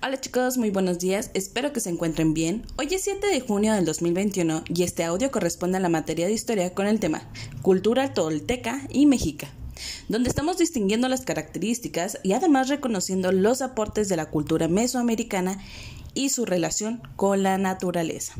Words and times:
Hola 0.00 0.20
chicos, 0.20 0.58
muy 0.58 0.70
buenos 0.70 0.98
días, 0.98 1.30
espero 1.34 1.72
que 1.72 1.80
se 1.80 1.90
encuentren 1.90 2.34
bien. 2.34 2.64
Hoy 2.76 2.88
es 2.92 3.02
7 3.02 3.26
de 3.26 3.40
junio 3.40 3.74
del 3.74 3.84
2021 3.84 4.64
y 4.68 4.82
este 4.84 5.04
audio 5.04 5.30
corresponde 5.30 5.76
a 5.76 5.80
la 5.80 5.88
materia 5.88 6.26
de 6.26 6.32
historia 6.32 6.72
con 6.72 6.86
el 6.86 6.98
tema 6.98 7.22
Cultura 7.60 8.14
tolteca 8.14 8.80
y 8.88 9.06
mexica, 9.06 9.48
donde 10.08 10.30
estamos 10.30 10.58
distinguiendo 10.58 11.08
las 11.08 11.22
características 11.22 12.18
y 12.22 12.32
además 12.32 12.68
reconociendo 12.68 13.30
los 13.32 13.62
aportes 13.62 14.08
de 14.08 14.16
la 14.16 14.30
cultura 14.30 14.66
mesoamericana 14.66 15.58
y 16.14 16.30
su 16.30 16.46
relación 16.46 17.02
con 17.14 17.42
la 17.42 17.58
naturaleza. 17.58 18.34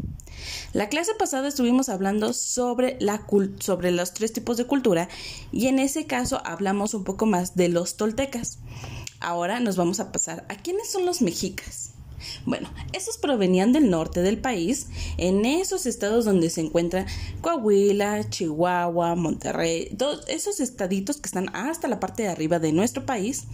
La 0.72 0.88
clase 0.88 1.12
pasada 1.18 1.48
estuvimos 1.48 1.88
hablando 1.88 2.32
sobre, 2.32 2.96
la 3.00 3.26
sobre 3.60 3.90
los 3.90 4.14
tres 4.14 4.32
tipos 4.32 4.56
de 4.56 4.66
cultura 4.66 5.08
y 5.52 5.66
en 5.66 5.78
ese 5.78 6.06
caso 6.06 6.40
hablamos 6.44 6.94
un 6.94 7.04
poco 7.04 7.26
más 7.26 7.54
de 7.54 7.68
los 7.68 7.96
toltecas. 7.96 8.58
Ahora 9.22 9.60
nos 9.60 9.76
vamos 9.76 10.00
a 10.00 10.10
pasar 10.10 10.44
a 10.48 10.56
quiénes 10.56 10.90
son 10.90 11.06
los 11.06 11.22
mexicas. 11.22 11.90
Bueno, 12.44 12.68
esos 12.92 13.18
provenían 13.18 13.72
del 13.72 13.90
norte 13.90 14.22
del 14.22 14.38
país, 14.38 14.88
en 15.16 15.44
esos 15.44 15.86
estados 15.86 16.24
donde 16.24 16.50
se 16.50 16.60
encuentran 16.60 17.06
Coahuila, 17.40 18.28
Chihuahua, 18.28 19.14
Monterrey, 19.14 19.94
todos 19.96 20.24
esos 20.28 20.60
estaditos 20.60 21.16
que 21.16 21.26
están 21.26 21.54
hasta 21.54 21.88
la 21.88 22.00
parte 22.00 22.24
de 22.24 22.28
arriba 22.28 22.58
de 22.58 22.72
nuestro 22.72 23.06
país, 23.06 23.44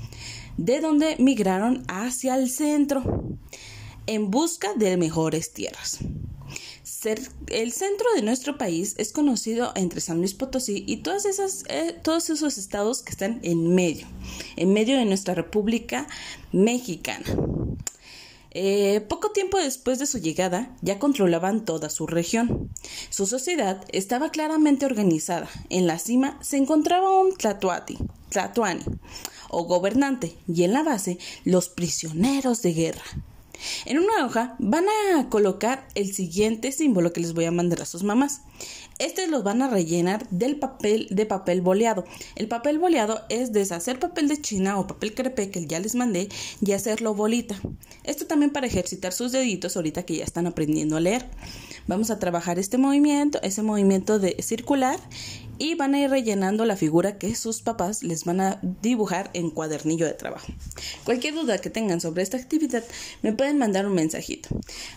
de 0.57 0.81
donde 0.81 1.17
migraron 1.19 1.85
hacia 1.89 2.35
el 2.37 2.51
centro 2.51 3.39
en 4.07 4.31
busca 4.31 4.75
de 4.75 4.97
mejores 4.97 5.53
tierras. 5.53 5.99
El 7.05 7.73
centro 7.73 8.07
de 8.15 8.23
nuestro 8.23 8.59
país 8.59 8.95
es 8.99 9.13
conocido 9.13 9.73
entre 9.77 10.01
San 10.01 10.19
Luis 10.19 10.35
Potosí 10.35 10.85
y 10.87 10.95
eh, 11.69 11.97
todos 12.03 12.31
esos 12.31 12.59
estados 12.59 13.03
que 13.03 13.11
están 13.11 13.41
en 13.43 13.75
medio, 13.75 14.07
en 14.57 14.73
medio 14.73 14.97
de 14.97 15.05
nuestra 15.05 15.35
República 15.35 16.09
Mexicana. 16.51 17.25
Eh, 18.51 19.03
poco 19.09 19.31
tiempo 19.31 19.59
después 19.59 19.99
de 19.99 20.07
su 20.07 20.19
llegada, 20.19 20.75
ya 20.81 20.99
controlaban 20.99 21.65
toda 21.65 21.91
su 21.91 22.07
región. 22.07 22.71
Su 23.11 23.27
sociedad 23.27 23.85
estaba 23.93 24.31
claramente 24.31 24.87
organizada. 24.87 25.49
En 25.69 25.87
la 25.87 25.99
cima 25.99 26.39
se 26.41 26.57
encontraba 26.57 27.21
un 27.21 27.37
tlatuati, 27.37 27.99
tlatuani, 28.31 28.83
o 29.51 29.65
gobernante, 29.65 30.37
y 30.49 30.65
en 30.65 30.73
la 30.73 30.83
base 30.83 31.19
los 31.45 31.69
prisioneros 31.69 32.63
de 32.63 32.73
guerra. 32.73 33.05
En 33.85 33.99
una 33.99 34.25
hoja 34.25 34.57
van 34.59 34.85
a 35.15 35.29
colocar 35.29 35.87
el 35.95 36.13
siguiente 36.15 36.73
símbolo 36.73 37.13
que 37.13 37.21
les 37.21 37.35
voy 37.35 37.45
a 37.45 37.51
mandar 37.51 37.83
a 37.83 37.87
sus 37.87 38.03
mamás. 38.03 38.43
Este 38.99 39.29
los 39.29 39.45
van 39.45 39.63
a 39.63 39.69
rellenar 39.69 40.29
del 40.31 40.59
papel 40.59 41.07
de 41.11 41.25
papel 41.25 41.61
boleado. 41.61 42.05
El 42.35 42.49
papel 42.49 42.79
boleado 42.79 43.21
es 43.29 43.53
deshacer 43.53 44.01
papel 44.01 44.27
de 44.29 44.41
china 44.41 44.79
o 44.79 44.87
papel 44.87 45.15
crepe 45.15 45.51
que 45.51 45.67
ya 45.67 45.79
les 45.79 45.95
mandé 45.95 46.29
y 46.61 46.73
hacerlo 46.73 47.15
bolita. 47.15 47.61
Esto 48.03 48.27
también 48.27 48.51
para 48.51 48.67
ejercitar 48.67 49.13
sus 49.13 49.31
deditos 49.31 49.77
ahorita 49.77 50.05
que 50.05 50.17
ya 50.17 50.25
están 50.25 50.47
aprendiendo 50.47 50.97
a 50.97 51.01
leer. 51.01 51.27
Vamos 51.87 52.11
a 52.11 52.19
trabajar 52.19 52.59
este 52.59 52.77
movimiento, 52.77 53.41
ese 53.43 53.63
movimiento 53.63 54.19
de 54.19 54.37
circular 54.43 54.99
y 55.59 55.75
van 55.75 55.95
a 55.95 56.01
ir 56.01 56.11
rellenando 56.11 56.65
la 56.65 56.77
figura 56.77 57.19
que 57.19 57.35
sus 57.35 57.63
papás 57.63 58.03
les 58.03 58.25
van 58.25 58.41
a 58.41 58.61
dibujar 58.83 59.31
en 59.35 59.51
cuadernillo 59.51 60.07
de 60.07 60.13
trabajo. 60.13 60.53
Cualquier 61.05 61.35
duda 61.35 61.59
que 61.59 61.71
tengan 61.71 62.01
sobre 62.01 62.23
esta 62.23 62.37
actividad 62.37 62.85
me 63.23 63.33
pueden 63.33 63.59
mandar 63.59 63.87
un 63.87 63.95
mensajito. 63.95 64.49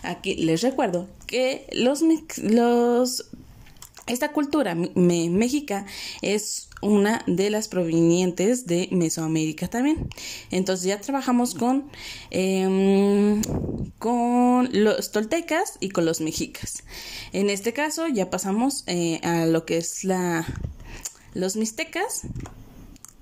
Aquí 0.02 0.34
les 0.36 0.62
recuerdo 0.62 1.08
que 1.26 1.66
los, 1.72 2.02
los 2.42 3.26
esta 4.12 4.32
cultura 4.32 4.74
mexica 4.74 5.86
es 6.20 6.68
una 6.82 7.22
de 7.26 7.48
las 7.50 7.68
provenientes 7.68 8.66
de 8.66 8.88
Mesoamérica 8.90 9.68
también. 9.68 10.08
Entonces 10.50 10.86
ya 10.86 11.00
trabajamos 11.00 11.54
con, 11.54 11.90
em, 12.30 13.40
con 13.98 14.68
los 14.72 15.12
toltecas 15.12 15.78
y 15.80 15.90
con 15.90 16.04
los 16.04 16.20
mexicas. 16.20 16.82
En 17.32 17.50
este 17.50 17.72
caso 17.72 18.08
ya 18.08 18.30
pasamos 18.30 18.84
eh, 18.86 19.20
a 19.22 19.46
lo 19.46 19.64
que 19.64 19.78
es 19.78 20.04
la 20.04 20.46
los 21.34 21.56
mixtecas 21.56 22.22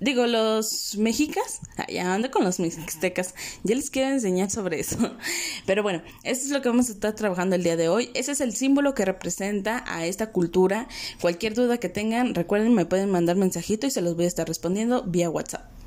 digo, 0.00 0.26
los 0.26 0.96
mexicas, 0.96 1.60
ya 1.88 2.14
ando 2.14 2.30
con 2.30 2.44
los 2.44 2.58
mixtecas, 2.58 3.34
ya 3.62 3.74
les 3.74 3.90
quiero 3.90 4.08
enseñar 4.08 4.50
sobre 4.50 4.80
eso. 4.80 4.96
Pero 5.66 5.82
bueno, 5.82 6.02
eso 6.24 6.42
es 6.42 6.50
lo 6.50 6.62
que 6.62 6.68
vamos 6.68 6.88
a 6.88 6.92
estar 6.92 7.14
trabajando 7.14 7.56
el 7.56 7.62
día 7.62 7.76
de 7.76 7.88
hoy. 7.88 8.10
Ese 8.14 8.32
es 8.32 8.40
el 8.40 8.54
símbolo 8.54 8.94
que 8.94 9.04
representa 9.04 9.84
a 9.86 10.06
esta 10.06 10.32
cultura. 10.32 10.88
Cualquier 11.20 11.54
duda 11.54 11.78
que 11.78 11.88
tengan, 11.88 12.34
recuerden, 12.34 12.74
me 12.74 12.86
pueden 12.86 13.10
mandar 13.10 13.36
mensajito 13.36 13.86
y 13.86 13.90
se 13.90 14.02
los 14.02 14.16
voy 14.16 14.24
a 14.24 14.28
estar 14.28 14.48
respondiendo 14.48 15.02
vía 15.02 15.30
WhatsApp. 15.30 15.79